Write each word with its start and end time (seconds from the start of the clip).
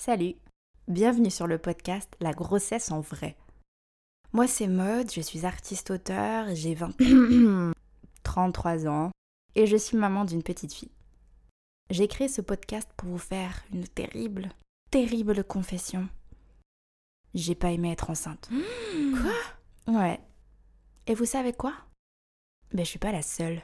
Salut, 0.00 0.36
bienvenue 0.86 1.28
sur 1.28 1.48
le 1.48 1.58
podcast 1.58 2.08
La 2.20 2.32
grossesse 2.32 2.92
en 2.92 3.00
vrai. 3.00 3.36
Moi 4.32 4.46
c'est 4.46 4.68
Maude, 4.68 5.10
je 5.10 5.20
suis 5.20 5.44
artiste-auteur, 5.44 6.54
j'ai 6.54 6.76
20... 6.76 7.74
33 8.22 8.86
ans 8.86 9.10
et 9.56 9.66
je 9.66 9.76
suis 9.76 9.96
maman 9.96 10.24
d'une 10.24 10.44
petite 10.44 10.72
fille. 10.72 10.92
J'ai 11.90 12.06
créé 12.06 12.28
ce 12.28 12.40
podcast 12.40 12.88
pour 12.96 13.08
vous 13.08 13.18
faire 13.18 13.64
une 13.72 13.88
terrible, 13.88 14.50
terrible 14.92 15.42
confession. 15.42 16.08
J'ai 17.34 17.56
pas 17.56 17.72
aimé 17.72 17.90
être 17.90 18.08
enceinte. 18.08 18.48
Quoi? 19.84 19.94
Ouais. 19.94 20.20
Et 21.08 21.14
vous 21.16 21.26
savez 21.26 21.52
quoi? 21.52 21.74
Ben 22.72 22.84
je 22.84 22.90
suis 22.90 23.00
pas 23.00 23.10
la 23.10 23.22
seule. 23.22 23.62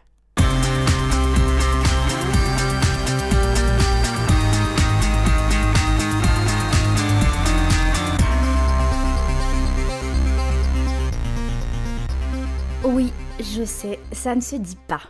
Oui, 12.87 13.11
je 13.41 13.65
sais, 13.65 13.98
ça 14.12 14.34
ne 14.34 14.43
se 14.43 14.56
dit 14.56 14.77
pas. 14.87 15.01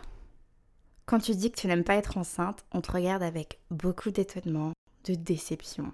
Quand 1.05 1.19
tu 1.19 1.35
dis 1.35 1.51
que 1.51 1.59
tu 1.59 1.67
n'aimes 1.67 1.83
pas 1.83 1.95
être 1.95 2.17
enceinte, 2.17 2.65
on 2.71 2.79
te 2.79 2.89
regarde 2.89 3.21
avec 3.21 3.59
beaucoup 3.69 4.11
d'étonnement, 4.11 4.71
de 5.03 5.13
déception. 5.13 5.91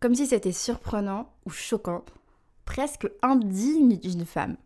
Comme 0.00 0.14
si 0.14 0.26
c'était 0.26 0.52
surprenant 0.52 1.32
ou 1.46 1.50
choquant, 1.50 2.04
presque 2.66 3.08
indigne 3.22 3.96
d'une 3.96 4.26
femme. 4.26 4.58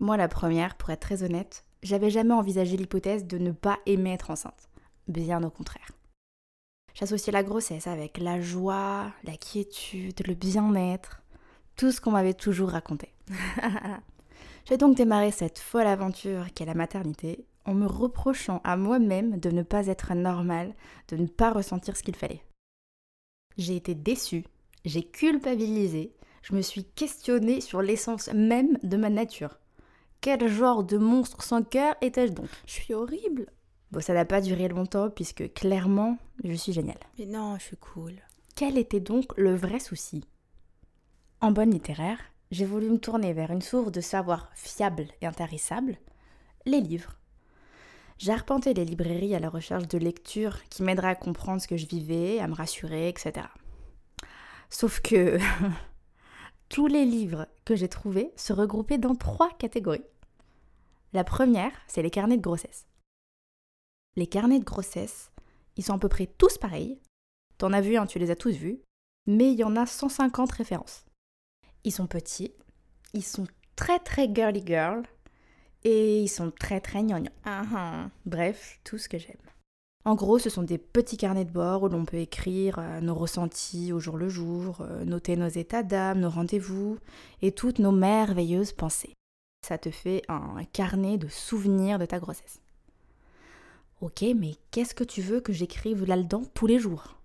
Moi, 0.00 0.16
la 0.16 0.28
première, 0.28 0.76
pour 0.76 0.88
être 0.88 1.00
très 1.00 1.22
honnête, 1.22 1.66
j'avais 1.82 2.10
jamais 2.10 2.32
envisagé 2.32 2.78
l'hypothèse 2.78 3.26
de 3.26 3.36
ne 3.36 3.52
pas 3.52 3.80
aimer 3.84 4.14
être 4.14 4.30
enceinte. 4.30 4.70
Bien 5.08 5.42
au 5.42 5.50
contraire. 5.50 5.92
J'associais 6.94 7.34
la 7.34 7.42
grossesse 7.42 7.86
avec 7.86 8.16
la 8.16 8.40
joie, 8.40 9.12
la 9.24 9.36
quiétude, 9.36 10.26
le 10.26 10.32
bien-être, 10.34 11.22
tout 11.76 11.92
ce 11.92 12.00
qu'on 12.00 12.12
m'avait 12.12 12.32
toujours 12.32 12.70
raconté. 12.70 13.12
J'ai 14.64 14.76
donc 14.76 14.96
démarré 14.96 15.30
cette 15.30 15.58
folle 15.58 15.86
aventure 15.86 16.46
qu'est 16.54 16.64
la 16.64 16.74
maternité 16.74 17.44
en 17.64 17.74
me 17.74 17.86
reprochant 17.86 18.60
à 18.64 18.76
moi-même 18.76 19.38
de 19.38 19.50
ne 19.50 19.62
pas 19.62 19.86
être 19.86 20.14
normale, 20.14 20.74
de 21.08 21.16
ne 21.16 21.26
pas 21.26 21.52
ressentir 21.52 21.96
ce 21.96 22.02
qu'il 22.02 22.16
fallait. 22.16 22.44
J'ai 23.56 23.76
été 23.76 23.94
déçue, 23.94 24.44
j'ai 24.84 25.02
culpabilisé, 25.02 26.12
je 26.42 26.54
me 26.54 26.62
suis 26.62 26.84
questionnée 26.84 27.60
sur 27.60 27.82
l'essence 27.82 28.28
même 28.32 28.78
de 28.82 28.96
ma 28.96 29.10
nature. 29.10 29.58
Quel 30.20 30.48
genre 30.48 30.84
de 30.84 30.98
monstre 30.98 31.42
sans 31.42 31.62
cœur 31.62 31.94
étais-je 32.00 32.32
donc? 32.32 32.48
Je 32.66 32.72
suis 32.72 32.94
horrible. 32.94 33.46
Bon, 33.90 34.00
ça 34.00 34.14
n'a 34.14 34.24
pas 34.24 34.40
duré 34.40 34.68
longtemps 34.68 35.10
puisque 35.10 35.52
clairement, 35.52 36.16
je 36.44 36.52
suis 36.52 36.72
géniale. 36.72 37.00
Mais 37.18 37.26
non, 37.26 37.56
je 37.58 37.64
suis 37.64 37.76
cool. 37.76 38.14
Quel 38.54 38.78
était 38.78 39.00
donc 39.00 39.36
le 39.36 39.54
vrai 39.54 39.80
souci? 39.80 40.24
En 41.40 41.50
bonne 41.50 41.72
littéraire, 41.72 42.18
j'ai 42.52 42.66
voulu 42.66 42.90
me 42.90 42.98
tourner 42.98 43.32
vers 43.32 43.50
une 43.50 43.62
source 43.62 43.90
de 43.90 44.02
savoir 44.02 44.50
fiable 44.52 45.08
et 45.22 45.26
intarissable, 45.26 45.96
les 46.66 46.82
livres. 46.82 47.16
J'ai 48.18 48.32
arpenté 48.32 48.74
les 48.74 48.84
librairies 48.84 49.34
à 49.34 49.40
la 49.40 49.48
recherche 49.48 49.88
de 49.88 49.96
lectures 49.96 50.62
qui 50.68 50.82
m'aideraient 50.82 51.08
à 51.08 51.14
comprendre 51.14 51.62
ce 51.62 51.66
que 51.66 51.78
je 51.78 51.86
vivais, 51.86 52.40
à 52.40 52.48
me 52.48 52.54
rassurer, 52.54 53.08
etc. 53.08 53.46
Sauf 54.68 55.00
que 55.00 55.38
tous 56.68 56.88
les 56.88 57.06
livres 57.06 57.48
que 57.64 57.74
j'ai 57.74 57.88
trouvés 57.88 58.32
se 58.36 58.52
regroupaient 58.52 58.98
dans 58.98 59.14
trois 59.14 59.50
catégories. 59.56 60.04
La 61.14 61.24
première, 61.24 61.72
c'est 61.88 62.02
les 62.02 62.10
carnets 62.10 62.36
de 62.36 62.42
grossesse. 62.42 62.86
Les 64.14 64.26
carnets 64.26 64.58
de 64.58 64.64
grossesse, 64.64 65.32
ils 65.78 65.84
sont 65.84 65.94
à 65.94 65.98
peu 65.98 66.10
près 66.10 66.26
tous 66.26 66.58
pareils. 66.58 67.00
T'en 67.56 67.72
as 67.72 67.80
vu 67.80 67.96
un, 67.96 68.04
tu 68.04 68.18
les 68.18 68.30
as 68.30 68.36
tous 68.36 68.54
vus, 68.54 68.82
mais 69.26 69.52
il 69.52 69.58
y 69.58 69.64
en 69.64 69.74
a 69.74 69.86
150 69.86 70.52
références. 70.52 71.06
Ils 71.84 71.92
sont 71.92 72.06
petits, 72.06 72.52
ils 73.12 73.24
sont 73.24 73.46
très 73.76 73.98
très 73.98 74.32
girly 74.32 74.62
girl, 74.64 75.02
et 75.84 76.22
ils 76.22 76.28
sont 76.28 76.52
très 76.52 76.80
très 76.80 77.02
gnangnan. 77.02 77.30
Uh 77.44 78.08
Bref, 78.24 78.78
tout 78.84 78.98
ce 78.98 79.08
que 79.08 79.18
j'aime. 79.18 79.36
En 80.04 80.16
gros, 80.16 80.38
ce 80.38 80.50
sont 80.50 80.62
des 80.62 80.78
petits 80.78 81.16
carnets 81.16 81.44
de 81.44 81.52
bord 81.52 81.84
où 81.84 81.88
l'on 81.88 82.04
peut 82.04 82.16
écrire 82.16 82.76
euh, 82.78 83.00
nos 83.00 83.14
ressentis 83.14 83.92
au 83.92 84.00
jour 84.00 84.16
le 84.16 84.28
jour, 84.28 84.78
euh, 84.80 85.04
noter 85.04 85.36
nos 85.36 85.48
états 85.48 85.84
d'âme, 85.84 86.20
nos 86.20 86.30
rendez-vous 86.30 86.98
et 87.40 87.52
toutes 87.52 87.78
nos 87.78 87.92
merveilleuses 87.92 88.72
pensées. 88.72 89.14
Ça 89.64 89.78
te 89.78 89.90
fait 89.90 90.22
un 90.28 90.64
carnet 90.72 91.18
de 91.18 91.28
souvenirs 91.28 92.00
de 92.00 92.06
ta 92.06 92.18
grossesse. 92.18 92.60
Ok, 94.00 94.24
mais 94.36 94.56
qu'est-ce 94.72 94.96
que 94.96 95.04
tu 95.04 95.22
veux 95.22 95.40
que 95.40 95.52
j'écrive 95.52 96.04
là-dedans 96.04 96.42
tous 96.52 96.66
les 96.66 96.80
jours? 96.80 97.16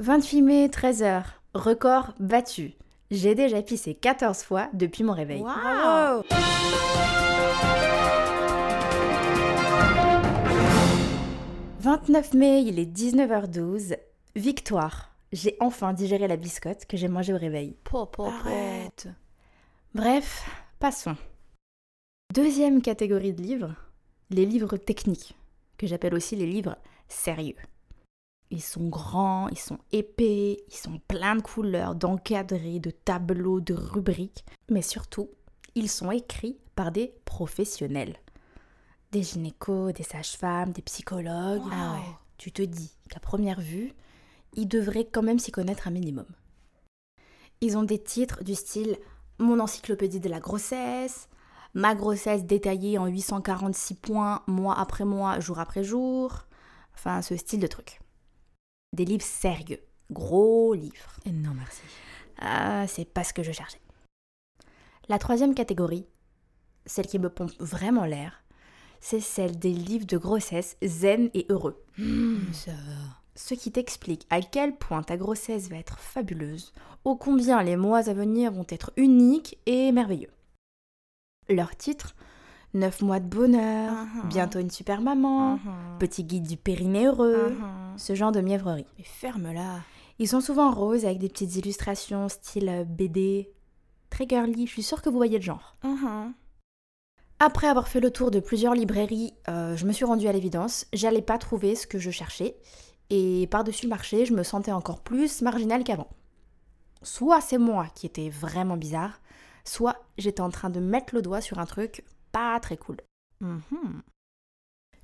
28 0.00 0.42
mai, 0.42 0.66
13h. 0.66 1.22
Record 1.54 2.14
battu. 2.18 2.72
J'ai 3.12 3.36
déjà 3.36 3.62
pissé 3.62 3.94
14 3.94 4.42
fois 4.42 4.68
depuis 4.72 5.04
mon 5.04 5.12
réveil. 5.12 5.40
Wow 5.40 6.24
29 11.78 12.34
mai, 12.34 12.62
il 12.62 12.80
est 12.80 12.92
19h12. 12.92 13.96
Victoire. 14.34 15.14
J'ai 15.32 15.56
enfin 15.60 15.92
digéré 15.92 16.26
la 16.26 16.36
biscotte 16.36 16.86
que 16.86 16.96
j'ai 16.96 17.08
mangée 17.08 17.32
au 17.32 17.38
réveil. 17.38 17.76
Po, 17.84 18.06
po, 18.06 18.24
po. 18.24 18.30
Arrête. 18.30 19.08
Bref, 19.94 20.48
passons. 20.80 21.16
Deuxième 22.32 22.82
catégorie 22.82 23.32
de 23.32 23.42
livres, 23.42 23.74
les 24.30 24.44
livres 24.44 24.76
techniques, 24.76 25.36
que 25.78 25.86
j'appelle 25.86 26.14
aussi 26.14 26.34
les 26.34 26.46
livres 26.46 26.76
sérieux. 27.08 27.54
Ils 28.50 28.62
sont 28.62 28.88
grands, 28.88 29.48
ils 29.48 29.58
sont 29.58 29.78
épais, 29.92 30.58
ils 30.68 30.76
sont 30.76 31.00
pleins 31.08 31.36
de 31.36 31.42
couleurs, 31.42 31.94
d'encadrés, 31.94 32.78
de 32.78 32.90
tableaux, 32.90 33.60
de 33.60 33.74
rubriques, 33.74 34.44
mais 34.70 34.82
surtout, 34.82 35.30
ils 35.74 35.90
sont 35.90 36.10
écrits 36.10 36.58
par 36.76 36.92
des 36.92 37.14
professionnels. 37.24 38.16
Des 39.12 39.22
gynécos, 39.22 39.92
des 39.92 40.02
sages-femmes, 40.02 40.72
des 40.72 40.82
psychologues. 40.82 41.64
Wow. 41.64 41.70
Ah 41.72 41.92
ouais, 41.94 42.14
tu 42.36 42.52
te 42.52 42.62
dis 42.62 42.96
qu'à 43.08 43.20
première 43.20 43.60
vue, 43.60 43.92
ils 44.54 44.68
devraient 44.68 45.06
quand 45.06 45.22
même 45.22 45.38
s'y 45.38 45.50
connaître 45.50 45.88
un 45.88 45.92
minimum. 45.92 46.26
Ils 47.60 47.76
ont 47.76 47.82
des 47.82 48.02
titres 48.02 48.44
du 48.44 48.54
style 48.54 48.98
Mon 49.38 49.58
encyclopédie 49.58 50.20
de 50.20 50.28
la 50.28 50.40
grossesse, 50.40 51.28
Ma 51.74 51.96
grossesse 51.96 52.44
détaillée 52.44 52.98
en 52.98 53.06
846 53.06 53.94
points, 53.94 54.42
mois 54.46 54.78
après 54.78 55.04
mois, 55.04 55.40
jour 55.40 55.58
après 55.58 55.82
jour. 55.82 56.46
Enfin, 56.94 57.20
ce 57.20 57.36
style 57.36 57.58
de 57.58 57.66
truc. 57.66 58.00
Des 58.94 59.04
livres 59.04 59.24
sérieux, 59.24 59.80
gros 60.12 60.72
livres. 60.72 61.18
Et 61.24 61.32
non, 61.32 61.52
merci. 61.52 61.82
Ah, 62.38 62.86
c'est 62.86 63.04
pas 63.04 63.24
ce 63.24 63.32
que 63.32 63.42
je 63.42 63.50
cherchais. 63.50 63.80
La 65.08 65.18
troisième 65.18 65.52
catégorie, 65.52 66.06
celle 66.86 67.08
qui 67.08 67.18
me 67.18 67.28
pompe 67.28 67.50
vraiment 67.58 68.04
l'air, 68.04 68.44
c'est 69.00 69.18
celle 69.18 69.58
des 69.58 69.72
livres 69.72 70.06
de 70.06 70.16
grossesse 70.16 70.76
zen 70.84 71.28
et 71.34 71.44
heureux. 71.48 71.84
Hmm, 71.98 72.52
ça 72.52 72.70
va. 72.70 73.20
Ce 73.34 73.54
qui 73.54 73.72
t'explique 73.72 74.28
à 74.30 74.40
quel 74.40 74.76
point 74.76 75.02
ta 75.02 75.16
grossesse 75.16 75.68
va 75.68 75.76
être 75.76 75.98
fabuleuse, 75.98 76.72
ô 77.04 77.16
combien 77.16 77.64
les 77.64 77.76
mois 77.76 78.08
à 78.08 78.14
venir 78.14 78.52
vont 78.52 78.66
être 78.68 78.92
uniques 78.96 79.58
et 79.66 79.90
merveilleux. 79.90 80.30
Leur 81.48 81.76
titre 81.76 82.14
9 82.74 83.02
mois 83.02 83.20
de 83.20 83.26
bonheur, 83.26 83.92
Uh-huh. 83.92 84.28
bientôt 84.28 84.58
une 84.58 84.70
super 84.70 85.00
maman, 85.00 85.54
Mhm. 85.54 85.98
petit 86.00 86.24
guide 86.24 86.46
du 86.46 86.56
périnée 86.56 87.06
heureux, 87.06 87.50
Mhm. 87.50 87.96
ce 87.98 88.14
genre 88.14 88.32
de 88.32 88.40
mièvrerie. 88.40 88.86
Mais 88.98 89.04
ferme-la. 89.04 89.80
Ils 90.18 90.28
sont 90.28 90.40
souvent 90.40 90.70
roses 90.72 91.04
avec 91.04 91.18
des 91.18 91.28
petites 91.28 91.56
illustrations 91.56 92.28
style 92.28 92.68
euh, 92.68 92.84
BD. 92.84 93.50
Très 94.10 94.26
girly, 94.28 94.66
je 94.66 94.72
suis 94.72 94.82
sûre 94.82 95.02
que 95.02 95.08
vous 95.08 95.16
voyez 95.16 95.38
le 95.38 95.44
genre. 95.44 95.76
Après 97.40 97.66
avoir 97.66 97.88
fait 97.88 98.00
le 98.00 98.10
tour 98.10 98.30
de 98.30 98.38
plusieurs 98.40 98.74
librairies, 98.74 99.34
euh, 99.48 99.76
je 99.76 99.86
me 99.86 99.92
suis 99.92 100.04
rendue 100.04 100.28
à 100.28 100.32
l'évidence, 100.32 100.86
j'allais 100.92 101.20
pas 101.22 101.36
trouver 101.38 101.74
ce 101.74 101.86
que 101.86 101.98
je 101.98 102.10
cherchais, 102.10 102.56
et 103.10 103.48
par-dessus 103.48 103.86
le 103.86 103.90
marché, 103.90 104.24
je 104.24 104.32
me 104.32 104.42
sentais 104.44 104.72
encore 104.72 105.00
plus 105.02 105.42
marginale 105.42 105.82
qu'avant. 105.84 106.08
Soit 107.02 107.40
c'est 107.40 107.58
moi 107.58 107.88
qui 107.94 108.06
étais 108.06 108.30
vraiment 108.30 108.76
bizarre, 108.76 109.20
soit 109.64 109.96
j'étais 110.16 110.40
en 110.40 110.50
train 110.50 110.70
de 110.70 110.80
mettre 110.80 111.14
le 111.14 111.22
doigt 111.22 111.40
sur 111.40 111.58
un 111.58 111.66
truc 111.66 112.04
pas 112.34 112.58
très 112.58 112.76
cool. 112.76 112.96
Mhm. 113.40 114.02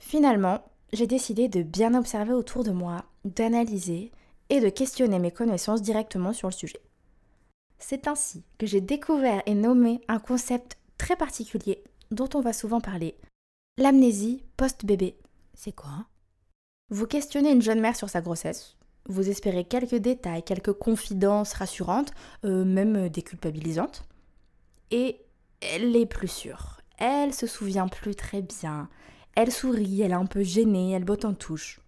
Finalement, 0.01 0.65
j'ai 0.93 1.07
décidé 1.07 1.49
de 1.49 1.63
bien 1.63 1.95
observer 1.95 2.33
autour 2.33 2.65
de 2.65 2.73
moi, 2.73 3.05
d'analyser 3.25 4.11
et 4.49 4.61
de 4.61 4.69
questionner 4.69 5.21
mes 5.21 5.31
connaissances 5.31 5.81
directement 5.81 6.33
sur 6.33 6.49
le 6.49 6.53
sujet. 6.55 6.83
C'est 7.79 8.09
ainsi 8.09 8.43
que 8.59 8.67
j'ai 8.67 8.81
découvert 8.81 9.43
et 9.47 9.55
nommé 9.55 10.01
un 10.09 10.19
concept 10.19 10.77
très 10.99 11.15
particulier 11.15 11.85
dont 12.11 12.29
on 12.35 12.41
va 12.41 12.53
souvent 12.53 12.81
parler, 12.81 13.17
l'amnésie 13.79 14.43
post-bébé. 14.57 15.17
C'est 15.55 15.73
quoi? 15.73 16.07
Vous 16.91 17.07
questionnez 17.07 17.53
une 17.53 17.63
jeune 17.63 17.81
mère 17.81 17.95
sur 17.95 18.11
sa 18.11 18.21
grossesse, 18.21 18.77
vous 19.09 19.31
espérez 19.31 19.65
quelques 19.65 19.95
détails, 19.95 20.43
quelques 20.43 20.73
confidences 20.73 21.53
rassurantes, 21.53 22.13
euh, 22.45 22.65
même 22.65 23.09
déculpabilisantes, 23.09 24.03
et 24.91 25.21
elle 25.61 25.95
est 25.95 26.07
plus 26.07 26.29
sûre. 26.29 26.80
Elle 27.01 27.35
se 27.35 27.47
souvient 27.47 27.89
plus 27.89 28.15
très 28.15 28.43
bien. 28.43 28.89
Elle 29.35 29.51
sourit, 29.51 30.03
elle 30.03 30.13
est 30.13 30.15
un 30.15 30.27
peu 30.27 30.43
gênée, 30.43 30.93
elle 30.93 31.05
botte 31.05 31.25
en 31.25 31.35
touche. 31.35 31.81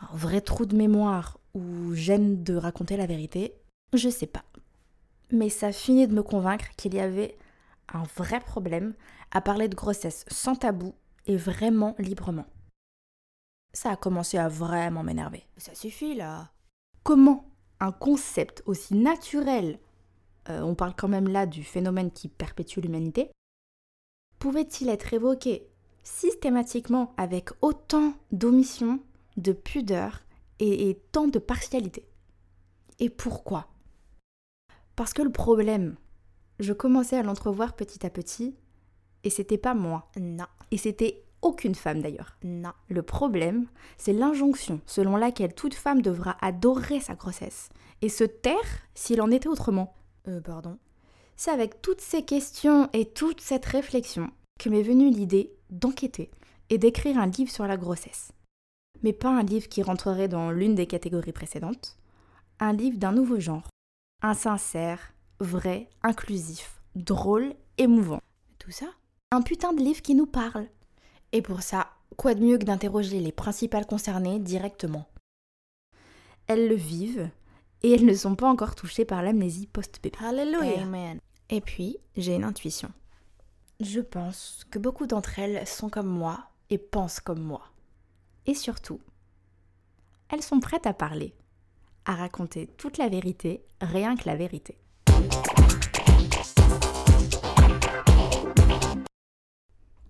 Un 0.00 0.16
vrai 0.16 0.40
trou 0.40 0.66
de 0.66 0.76
mémoire 0.76 1.38
ou 1.54 1.94
gêne 1.94 2.42
de 2.42 2.54
raconter 2.56 2.96
la 2.96 3.06
vérité, 3.06 3.54
je 3.92 4.08
sais 4.08 4.26
pas. 4.26 4.44
Mais 5.30 5.48
ça 5.48 5.72
finit 5.72 6.06
de 6.06 6.14
me 6.14 6.22
convaincre 6.22 6.68
qu'il 6.76 6.94
y 6.94 7.00
avait 7.00 7.36
un 7.92 8.04
vrai 8.16 8.40
problème 8.40 8.94
à 9.30 9.40
parler 9.40 9.68
de 9.68 9.74
grossesse 9.74 10.24
sans 10.28 10.56
tabou 10.56 10.94
et 11.26 11.36
vraiment 11.36 11.94
librement. 11.98 12.46
Ça 13.72 13.92
a 13.92 13.96
commencé 13.96 14.38
à 14.38 14.48
vraiment 14.48 15.02
m'énerver. 15.02 15.44
Ça 15.56 15.74
suffit 15.74 16.14
là. 16.14 16.50
Comment 17.02 17.44
un 17.80 17.92
concept 17.92 18.62
aussi 18.66 18.94
naturel, 18.94 19.78
euh, 20.48 20.62
on 20.62 20.74
parle 20.74 20.94
quand 20.96 21.08
même 21.08 21.28
là 21.28 21.46
du 21.46 21.62
phénomène 21.62 22.10
qui 22.10 22.28
perpétue 22.28 22.80
l'humanité, 22.80 23.30
pouvait-il 24.38 24.88
être 24.88 25.12
évoqué 25.12 25.68
systématiquement 26.02 27.12
avec 27.16 27.50
autant 27.60 28.14
d'omission, 28.32 29.00
de 29.36 29.52
pudeur 29.52 30.22
et, 30.58 30.88
et 30.88 30.94
tant 31.12 31.28
de 31.28 31.38
partialité? 31.38 32.06
Et 32.98 33.10
pourquoi? 33.10 33.68
Parce 34.96 35.12
que 35.12 35.22
le 35.22 35.30
problème, 35.30 35.96
je 36.58 36.72
commençais 36.72 37.16
à 37.16 37.22
l'entrevoir 37.22 37.76
petit 37.76 38.04
à 38.04 38.10
petit, 38.10 38.56
et 39.24 39.30
c'était 39.30 39.58
pas 39.58 39.74
moi. 39.74 40.08
Non. 40.18 40.46
Et 40.70 40.78
c'était 40.78 41.24
aucune 41.42 41.74
femme 41.74 42.02
d'ailleurs. 42.02 42.36
Non. 42.42 42.72
Le 42.88 43.02
problème, 43.02 43.66
c'est 43.96 44.12
l'injonction 44.12 44.80
selon 44.86 45.16
laquelle 45.16 45.54
toute 45.54 45.74
femme 45.74 46.02
devra 46.02 46.36
adorer 46.40 47.00
sa 47.00 47.14
grossesse 47.14 47.68
et 48.02 48.08
se 48.08 48.24
taire 48.24 48.56
s'il 48.94 49.20
en 49.20 49.30
était 49.30 49.48
autrement. 49.48 49.94
Euh, 50.26 50.40
pardon. 50.40 50.78
C'est 51.40 51.52
avec 51.52 51.80
toutes 51.80 52.00
ces 52.00 52.24
questions 52.24 52.90
et 52.92 53.04
toute 53.04 53.40
cette 53.40 53.64
réflexion 53.64 54.28
que 54.58 54.68
m'est 54.68 54.82
venue 54.82 55.08
l'idée 55.08 55.52
d'enquêter 55.70 56.32
et 56.68 56.78
d'écrire 56.78 57.16
un 57.16 57.28
livre 57.28 57.50
sur 57.50 57.64
la 57.68 57.76
grossesse. 57.76 58.32
Mais 59.04 59.12
pas 59.12 59.30
un 59.30 59.44
livre 59.44 59.68
qui 59.68 59.84
rentrerait 59.84 60.26
dans 60.26 60.50
l'une 60.50 60.74
des 60.74 60.88
catégories 60.88 61.32
précédentes, 61.32 61.96
un 62.58 62.72
livre 62.72 62.98
d'un 62.98 63.12
nouveau 63.12 63.38
genre, 63.38 63.68
un 64.20 64.34
sincère, 64.34 65.14
vrai, 65.38 65.88
inclusif, 66.02 66.82
drôle, 66.96 67.54
émouvant. 67.78 68.20
Tout 68.58 68.72
ça? 68.72 68.86
Un 69.30 69.42
putain 69.42 69.72
de 69.72 69.80
livre 69.80 70.02
qui 70.02 70.16
nous 70.16 70.26
parle. 70.26 70.66
Et 71.30 71.40
pour 71.40 71.62
ça, 71.62 71.86
quoi 72.16 72.34
de 72.34 72.42
mieux 72.42 72.58
que 72.58 72.64
d'interroger 72.64 73.20
les 73.20 73.30
principales 73.30 73.86
concernées 73.86 74.40
directement? 74.40 75.06
Elles 76.48 76.66
le 76.66 76.74
vivent 76.74 77.30
et 77.84 77.92
elles 77.92 78.06
ne 78.06 78.14
sont 78.14 78.34
pas 78.34 78.48
encore 78.48 78.74
touchées 78.74 79.04
par 79.04 79.22
l'amnésie 79.22 79.68
post-bébé. 79.68 80.18
Alléluia. 80.20 80.82
Amen. 80.82 81.20
Et 81.50 81.62
puis, 81.62 81.96
j'ai 82.14 82.34
une 82.34 82.44
intuition. 82.44 82.90
Je 83.80 84.00
pense 84.00 84.66
que 84.70 84.78
beaucoup 84.78 85.06
d'entre 85.06 85.38
elles 85.38 85.66
sont 85.66 85.88
comme 85.88 86.08
moi 86.08 86.50
et 86.68 86.76
pensent 86.76 87.20
comme 87.20 87.40
moi. 87.40 87.62
Et 88.44 88.54
surtout, 88.54 89.00
elles 90.28 90.42
sont 90.42 90.60
prêtes 90.60 90.86
à 90.86 90.92
parler, 90.92 91.34
à 92.04 92.14
raconter 92.14 92.66
toute 92.66 92.98
la 92.98 93.08
vérité, 93.08 93.64
rien 93.80 94.14
que 94.14 94.26
la 94.26 94.36
vérité. 94.36 94.76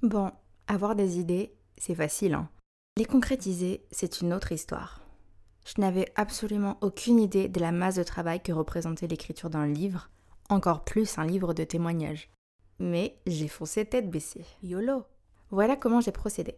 Bon, 0.02 0.32
avoir 0.67 0.96
des 0.96 1.20
idées, 1.20 1.55
c'est 1.76 1.94
facile. 1.94 2.34
Hein. 2.34 2.49
Les 2.96 3.05
concrétiser, 3.05 3.84
c'est 3.93 4.23
une 4.23 4.32
autre 4.32 4.50
histoire. 4.50 5.02
Je 5.64 5.81
n'avais 5.81 6.11
absolument 6.17 6.79
aucune 6.81 7.20
idée 7.20 7.49
de 7.49 7.61
la 7.61 7.70
masse 7.70 7.96
de 7.96 8.02
travail 8.02 8.43
que 8.43 8.50
représentait 8.52 9.06
l'écriture 9.06 9.50
d'un 9.50 9.67
livre, 9.67 10.11
encore 10.48 10.84
plus 10.84 11.18
un 11.18 11.26
livre 11.26 11.54
de 11.54 11.64
témoignages. 11.64 12.30
Mais 12.78 13.18
j'ai 13.26 13.48
foncé 13.48 13.84
tête 13.84 14.10
baissée. 14.10 14.44
YOLO. 14.62 15.04
Voilà 15.50 15.76
comment 15.76 16.00
j'ai 16.00 16.12
procédé. 16.12 16.56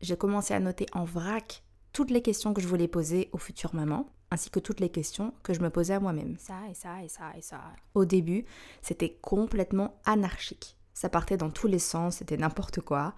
J'ai 0.00 0.16
commencé 0.16 0.54
à 0.54 0.60
noter 0.60 0.86
en 0.92 1.04
vrac 1.04 1.62
toutes 1.92 2.10
les 2.10 2.22
questions 2.22 2.54
que 2.54 2.60
je 2.60 2.68
voulais 2.68 2.88
poser 2.88 3.28
aux 3.32 3.38
futures 3.38 3.74
mamans, 3.74 4.08
ainsi 4.30 4.50
que 4.50 4.60
toutes 4.60 4.80
les 4.80 4.90
questions 4.90 5.34
que 5.42 5.52
je 5.52 5.60
me 5.60 5.70
posais 5.70 5.94
à 5.94 6.00
moi-même. 6.00 6.36
Ça 6.38 6.60
et 6.70 6.74
ça 6.74 7.02
et 7.02 7.08
ça 7.08 7.32
et 7.36 7.42
ça. 7.42 7.60
Au 7.94 8.04
début, 8.04 8.44
c'était 8.82 9.18
complètement 9.20 10.00
anarchique. 10.04 10.76
Ça 10.94 11.08
partait 11.08 11.36
dans 11.36 11.50
tous 11.50 11.66
les 11.66 11.78
sens, 11.78 12.16
c'était 12.16 12.36
n'importe 12.36 12.80
quoi. 12.80 13.14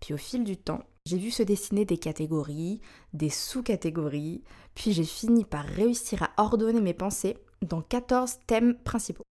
Puis 0.00 0.14
au 0.14 0.16
fil 0.18 0.44
du 0.44 0.56
temps, 0.56 0.82
j'ai 1.06 1.18
vu 1.18 1.30
se 1.30 1.42
dessiner 1.42 1.84
des 1.84 1.98
catégories, 1.98 2.80
des 3.12 3.30
sous-catégories, 3.30 4.42
puis 4.74 4.92
j'ai 4.92 5.04
fini 5.04 5.44
par 5.44 5.64
réussir 5.64 6.22
à 6.22 6.30
ordonner 6.42 6.80
mes 6.80 6.94
pensées 6.94 7.36
dans 7.62 7.82
14 7.82 8.38
thèmes 8.46 8.76
principaux. 8.84 9.24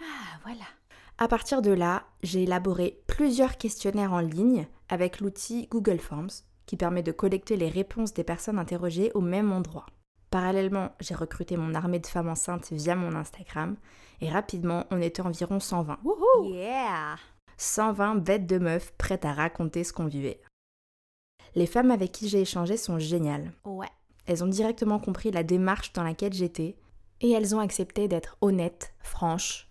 Ah, 0.00 0.38
voilà. 0.42 0.64
À 1.18 1.26
partir 1.26 1.62
de 1.62 1.72
là, 1.72 2.04
j'ai 2.22 2.44
élaboré 2.44 3.02
plusieurs 3.06 3.56
questionnaires 3.58 4.12
en 4.12 4.20
ligne 4.20 4.68
avec 4.88 5.20
l'outil 5.20 5.66
Google 5.70 5.98
Forms 5.98 6.30
qui 6.66 6.76
permet 6.76 7.02
de 7.02 7.12
collecter 7.12 7.56
les 7.56 7.68
réponses 7.68 8.14
des 8.14 8.24
personnes 8.24 8.58
interrogées 8.58 9.10
au 9.14 9.20
même 9.20 9.52
endroit. 9.52 9.86
Parallèlement, 10.30 10.92
j'ai 11.00 11.14
recruté 11.14 11.56
mon 11.56 11.74
armée 11.74 11.98
de 11.98 12.06
femmes 12.06 12.28
enceintes 12.28 12.72
via 12.72 12.94
mon 12.94 13.14
Instagram 13.14 13.76
et 14.20 14.28
rapidement, 14.28 14.84
on 14.90 15.00
était 15.00 15.22
environ 15.22 15.58
120. 15.58 15.98
Wouhou. 16.04 16.52
Yeah. 16.52 17.16
120 17.56 18.16
bêtes 18.16 18.46
de 18.46 18.58
meufs 18.58 18.92
prêtes 18.92 19.24
à 19.24 19.32
raconter 19.32 19.84
ce 19.84 19.92
qu'on 19.92 20.06
vivait. 20.06 20.40
Les 21.54 21.66
femmes 21.66 21.90
avec 21.90 22.12
qui 22.12 22.28
j'ai 22.28 22.42
échangé 22.42 22.76
sont 22.76 22.98
géniales. 22.98 23.52
Ouais. 23.64 23.88
Elles 24.26 24.44
ont 24.44 24.48
directement 24.48 24.98
compris 24.98 25.30
la 25.30 25.42
démarche 25.42 25.92
dans 25.94 26.04
laquelle 26.04 26.34
j'étais 26.34 26.76
et 27.20 27.30
elles 27.32 27.56
ont 27.56 27.60
accepté 27.60 28.06
d'être 28.06 28.36
honnêtes, 28.40 28.94
franches, 29.00 29.67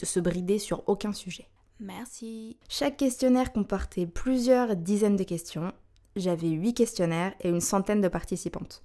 de 0.00 0.06
se 0.06 0.18
brider 0.18 0.58
sur 0.58 0.82
aucun 0.88 1.12
sujet. 1.12 1.48
Merci. 1.78 2.58
Chaque 2.68 2.96
questionnaire 2.96 3.52
comportait 3.52 4.06
plusieurs 4.06 4.76
dizaines 4.76 5.16
de 5.16 5.24
questions. 5.24 5.72
J'avais 6.16 6.48
8 6.48 6.74
questionnaires 6.74 7.34
et 7.40 7.48
une 7.48 7.60
centaine 7.60 8.00
de 8.00 8.08
participantes. 8.08 8.82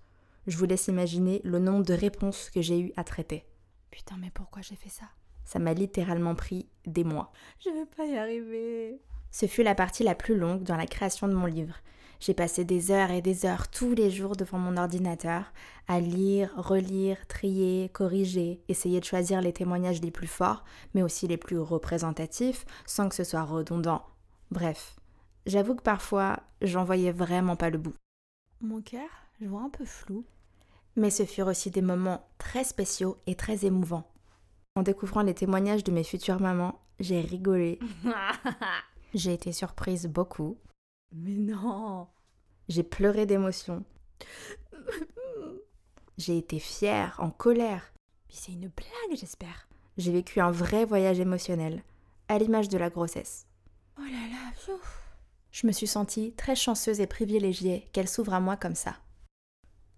Je 0.47 0.57
vous 0.57 0.65
laisse 0.65 0.87
imaginer 0.87 1.41
le 1.43 1.59
nombre 1.59 1.85
de 1.85 1.93
réponses 1.93 2.49
que 2.49 2.61
j'ai 2.61 2.79
eu 2.79 2.93
à 2.95 3.03
traiter. 3.03 3.45
Putain, 3.91 4.15
mais 4.19 4.31
pourquoi 4.33 4.61
j'ai 4.61 4.75
fait 4.75 4.89
ça? 4.89 5.05
Ça 5.43 5.59
m'a 5.59 5.73
littéralement 5.73 6.35
pris 6.35 6.67
des 6.85 7.03
mois. 7.03 7.31
Je 7.63 7.69
vais 7.69 7.85
pas 7.85 8.05
y 8.05 8.17
arriver. 8.17 9.01
Ce 9.31 9.47
fut 9.47 9.63
la 9.63 9.75
partie 9.75 10.03
la 10.03 10.15
plus 10.15 10.35
longue 10.35 10.63
dans 10.63 10.77
la 10.77 10.85
création 10.85 11.27
de 11.27 11.33
mon 11.33 11.45
livre. 11.45 11.75
J'ai 12.19 12.33
passé 12.33 12.65
des 12.65 12.91
heures 12.91 13.11
et 13.11 13.21
des 13.21 13.45
heures 13.45 13.69
tous 13.69 13.93
les 13.93 14.09
jours 14.09 14.35
devant 14.35 14.57
mon 14.57 14.77
ordinateur 14.77 15.51
à 15.87 15.99
lire, 15.99 16.51
relire, 16.55 17.27
trier, 17.27 17.89
corriger, 17.89 18.61
essayer 18.67 18.99
de 18.99 19.05
choisir 19.05 19.41
les 19.41 19.53
témoignages 19.53 20.01
les 20.01 20.11
plus 20.11 20.27
forts, 20.27 20.63
mais 20.93 21.03
aussi 21.03 21.27
les 21.27 21.37
plus 21.37 21.59
représentatifs, 21.59 22.65
sans 22.85 23.09
que 23.09 23.15
ce 23.15 23.23
soit 23.23 23.43
redondant. 23.43 24.03
Bref, 24.51 24.95
j'avoue 25.45 25.75
que 25.75 25.83
parfois, 25.83 26.39
j'en 26.61 26.83
voyais 26.83 27.11
vraiment 27.11 27.55
pas 27.55 27.69
le 27.69 27.77
bout. 27.77 27.95
Mon 28.61 28.81
cœur, 28.81 29.09
je 29.41 29.47
vois 29.47 29.61
un 29.61 29.69
peu 29.69 29.85
flou. 29.85 30.25
Mais 30.95 31.09
ce 31.09 31.25
furent 31.25 31.47
aussi 31.47 31.71
des 31.71 31.81
moments 31.81 32.25
très 32.37 32.63
spéciaux 32.63 33.17
et 33.27 33.35
très 33.35 33.65
émouvants. 33.65 34.09
En 34.75 34.81
découvrant 34.81 35.21
les 35.21 35.33
témoignages 35.33 35.83
de 35.83 35.91
mes 35.91 36.03
futures 36.03 36.39
mamans, 36.39 36.79
j'ai 36.99 37.21
rigolé. 37.21 37.79
J'ai 39.13 39.33
été 39.33 39.53
surprise 39.53 40.07
beaucoup. 40.07 40.57
Mais 41.11 41.35
non. 41.35 42.07
J'ai 42.67 42.83
pleuré 42.83 43.25
d'émotion. 43.25 43.83
J'ai 46.17 46.37
été 46.37 46.59
fière, 46.59 47.17
en 47.19 47.29
colère. 47.29 47.93
Puis 48.27 48.37
c'est 48.37 48.53
une 48.53 48.69
blague, 48.69 49.17
j'espère. 49.17 49.67
J'ai 49.97 50.11
vécu 50.11 50.39
un 50.39 50.51
vrai 50.51 50.85
voyage 50.85 51.19
émotionnel, 51.19 51.83
à 52.27 52.37
l'image 52.37 52.69
de 52.69 52.77
la 52.77 52.89
grossesse. 52.89 53.47
Oh 53.97 54.03
là 54.03 54.27
là. 54.29 54.35
Je 55.51 55.67
me 55.67 55.71
suis 55.71 55.87
sentie 55.87 56.33
très 56.33 56.55
chanceuse 56.55 56.99
et 56.99 57.07
privilégiée 57.07 57.87
qu'elle 57.93 58.09
s'ouvre 58.09 58.33
à 58.33 58.41
moi 58.41 58.57
comme 58.57 58.75
ça. 58.75 58.97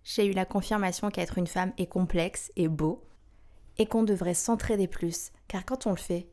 J'ai 0.04 0.28
eu 0.28 0.32
la 0.32 0.46
confirmation 0.46 1.10
qu'être 1.10 1.38
une 1.38 1.48
femme 1.48 1.74
est 1.78 1.88
complexe 1.88 2.52
et 2.56 2.68
beau, 2.68 3.04
et 3.78 3.88
qu'on 3.88 4.04
devrait 4.04 4.34
s'entraider 4.34 4.88
plus, 4.88 5.32
car 5.48 5.66
quand 5.66 5.88
on 5.88 5.92
le 5.92 5.98
fait, 5.98 6.30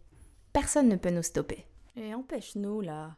personne 0.52 0.88
ne 0.88 0.96
peut 0.96 1.10
nous 1.10 1.22
stopper. 1.22 1.66
Et 1.96 2.14
empêche-nous 2.14 2.80
là. 2.82 3.16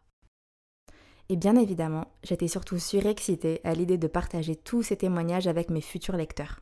Et 1.28 1.36
bien 1.36 1.56
évidemment, 1.56 2.06
j'étais 2.22 2.48
surtout 2.48 2.78
surexcitée 2.78 3.60
à 3.64 3.74
l'idée 3.74 3.98
de 3.98 4.06
partager 4.06 4.54
tous 4.54 4.82
ces 4.82 4.96
témoignages 4.96 5.48
avec 5.48 5.70
mes 5.70 5.80
futurs 5.80 6.16
lecteurs. 6.16 6.60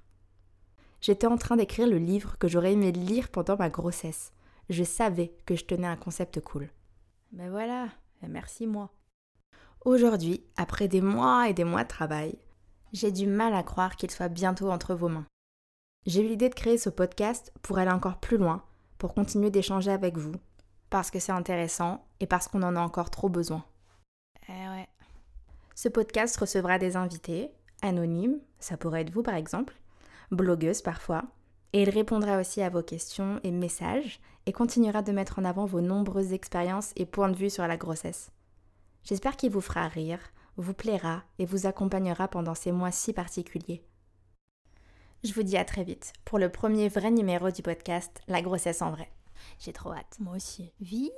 J'étais 1.01 1.27
en 1.27 1.37
train 1.37 1.57
d'écrire 1.57 1.87
le 1.87 1.99
livre 1.99 2.39
que 2.39 2.49
j'aurais 2.49 2.73
aimé 2.73 2.91
lire 2.91 3.29
pendant 3.29 3.59
ma 3.59 3.69
grossesse. 3.69 4.33
Je 4.71 4.85
savais 4.85 5.35
que 5.45 5.55
je 5.55 5.67
tenais 5.67 5.87
un 5.87 5.97
concept 5.97 6.41
cool. 6.41 6.71
Ben 7.33 7.51
voilà, 7.51 7.89
et 8.23 8.29
merci 8.29 8.67
moi. 8.67 8.91
Aujourd'hui, 9.85 10.43
après 10.57 10.89
des 10.89 11.03
mois 11.03 11.47
et 11.49 11.53
des 11.53 11.65
mois 11.65 11.83
de 11.83 11.89
travail, 11.89 12.39
j'ai 12.95 13.13
du 13.13 13.27
mal 13.27 13.53
à 13.53 13.63
croire 13.63 13.97
qu'il 13.97 14.11
soit 14.11 14.29
bientôt 14.29 14.71
entre 14.71 14.95
vos 14.95 15.09
mains. 15.09 15.27
J'ai 16.07 16.25
eu 16.25 16.29
l'idée 16.29 16.49
de 16.49 16.55
créer 16.55 16.79
ce 16.79 16.89
podcast 16.89 17.53
pour 17.61 17.77
aller 17.77 17.91
encore 17.91 18.19
plus 18.19 18.39
loin, 18.39 18.63
pour 18.97 19.13
continuer 19.13 19.51
d'échanger 19.51 19.91
avec 19.91 20.17
vous, 20.17 20.35
parce 20.89 21.11
que 21.11 21.19
c'est 21.19 21.33
intéressant 21.33 22.07
et 22.21 22.27
parce 22.27 22.49
qu'on 22.49 22.63
en 22.63 22.77
a 22.77 22.81
encore 22.81 23.11
trop 23.11 23.29
besoin. 23.29 23.65
Eh 24.49 24.53
ouais. 24.53 24.89
Ce 25.75 25.89
podcast 25.89 26.37
recevra 26.37 26.79
des 26.79 26.97
invités, 26.97 27.51
anonymes, 27.83 28.39
ça 28.59 28.77
pourrait 28.77 29.03
être 29.03 29.11
vous 29.11 29.23
par 29.23 29.35
exemple, 29.35 29.75
blogueuses 30.31 30.83
parfois, 30.83 31.25
Et 31.73 31.83
il 31.83 31.91
répondra 31.91 32.39
aussi 32.39 32.63
à 32.63 32.71
vos 32.71 32.83
questions 32.83 33.41
et 33.43 33.51
messages 33.51 34.21
et 34.47 34.53
continuera 34.53 35.03
de 35.03 35.13
mettre 35.13 35.39
en 35.39 35.45
avant 35.45 35.67
vos 35.67 35.81
nombreuses 35.81 36.33
expériences 36.33 36.93
et 36.97 37.07
points 37.07 37.31
de 37.31 37.37
vue 37.37 37.51
sur 37.51 37.67
la 37.67 37.77
grossesse. 37.77 38.31
J'espère 39.03 39.37
qu'il 39.37 39.51
vous 39.51 39.61
fera 39.61 39.89
rire, 39.89 40.21
vous 40.57 40.75
plaira 40.75 41.25
et 41.39 41.47
vous 41.47 41.67
accompagnera 41.67 42.29
pendant 42.29 42.55
ces 42.55 42.73
mois 42.73 42.93
si 42.93 43.13
particuliers. 43.13 43.83
Je 45.25 45.33
vous 45.33 45.43
dis 45.43 45.57
à 45.57 45.65
très 45.65 45.85
vite 45.85 46.13
pour 46.25 46.39
le 46.39 46.51
premier 46.51 46.89
vrai 46.89 47.11
numéro 47.11 47.51
du 47.51 47.63
podcast 47.63 48.21
La 48.29 48.43
grossesse 48.43 48.83
en 48.83 48.91
vrai. 48.91 49.11
J'ai 49.59 49.73
trop 49.73 49.93
hâte. 49.93 50.17
Moi 50.21 50.37
aussi. 50.37 50.73
Vite 50.81 51.13